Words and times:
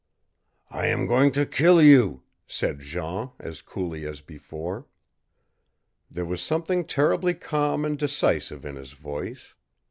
"I 0.71 0.87
am 0.87 1.05
going 1.05 1.31
to 1.33 1.45
kill 1.45 1.79
you!" 1.79 2.23
said 2.47 2.79
Jean 2.79 3.33
as 3.37 3.61
coolly 3.61 4.03
as 4.07 4.21
before. 4.21 4.87
There 6.09 6.25
was 6.25 6.41
something 6.41 6.85
terribly 6.87 7.35
calm 7.35 7.85
and 7.85 7.99
decisive 7.99 8.65
in 8.65 8.77
his 8.77 8.93
voice. 8.93 9.53